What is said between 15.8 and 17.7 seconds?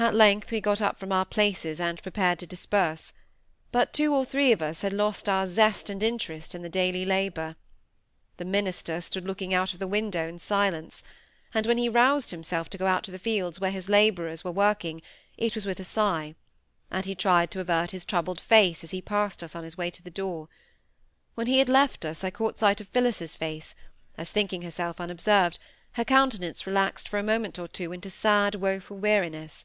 a sigh; and he tried to